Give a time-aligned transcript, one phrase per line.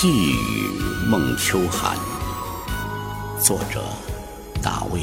[0.00, 0.38] 细雨
[1.08, 1.98] 梦秋寒，
[3.40, 3.82] 作者
[4.62, 5.00] 大卫。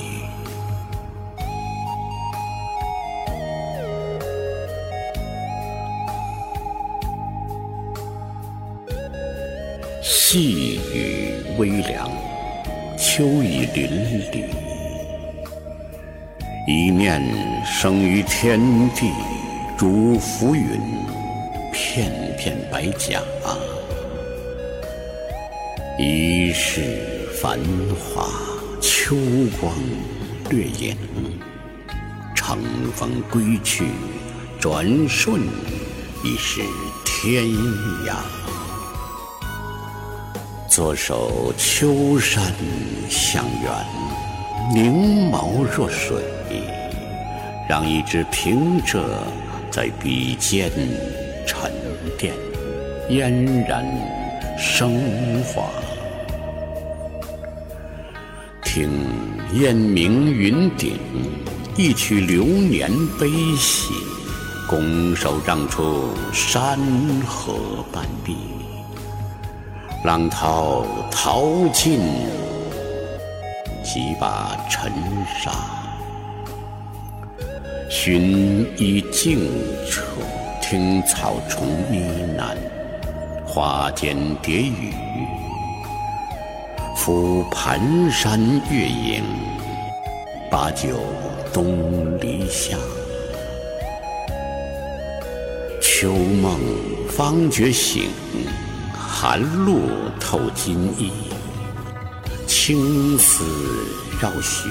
[10.02, 12.10] 细雨微凉，
[12.98, 13.90] 秋意淋
[14.32, 14.46] 漓。
[16.70, 17.22] 一念
[17.66, 18.58] 生于天
[18.92, 19.12] 地，
[19.78, 20.80] 如浮云，
[21.74, 23.22] 片片白甲。
[25.98, 26.82] 一世
[27.42, 27.58] 繁
[27.98, 28.28] 华，
[28.82, 29.16] 秋
[29.62, 29.74] 光
[30.50, 30.94] 掠影。
[32.36, 32.60] 乘
[32.94, 33.86] 风归去，
[34.60, 35.40] 转瞬
[36.22, 36.60] 已是
[37.06, 37.46] 天
[38.06, 38.18] 涯。
[40.68, 42.44] 左手秋山
[43.10, 43.74] 向远，
[44.74, 46.18] 凝眸若水，
[47.70, 49.02] 让一支平仄
[49.72, 50.70] 在笔尖
[51.48, 51.72] 沉
[52.18, 52.34] 淀，
[53.08, 53.86] 嫣然
[54.58, 55.70] 升华。
[58.76, 58.90] 听
[59.54, 61.00] 烟明云顶，
[61.78, 63.94] 一曲流年悲喜，
[64.68, 66.78] 拱手让出山
[67.26, 67.56] 河
[67.90, 68.36] 半壁。
[70.04, 72.02] 浪涛淘尽
[73.82, 74.92] 几把尘
[75.42, 75.54] 沙，
[77.90, 79.40] 寻一静
[79.90, 80.04] 处，
[80.62, 82.58] 听草虫呢喃，
[83.48, 84.92] 花间蝶语。
[87.06, 88.40] 抚盘山
[88.72, 89.24] 月影，
[90.50, 90.98] 把酒
[91.54, 92.76] 东篱下。
[95.80, 96.60] 秋梦
[97.08, 98.10] 方觉醒，
[98.92, 99.82] 寒露
[100.20, 101.12] 透金衣。
[102.48, 103.46] 青丝
[104.20, 104.68] 绕雪，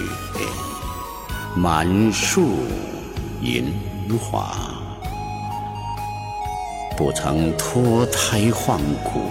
[1.54, 2.48] 满树
[3.40, 3.72] 银
[4.18, 4.56] 花。
[6.96, 9.30] 不曾脱胎换骨。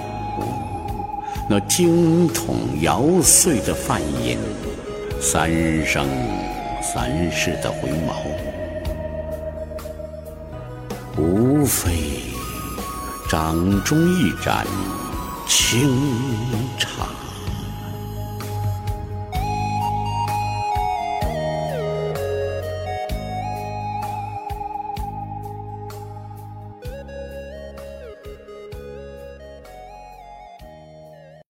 [1.49, 4.37] 那经筒摇碎的梵音，
[5.19, 5.51] 三
[5.85, 6.07] 生
[6.81, 8.13] 三世的回眸，
[11.17, 11.91] 无非
[13.29, 14.65] 掌中一盏
[15.47, 15.91] 清
[16.79, 17.05] 茶。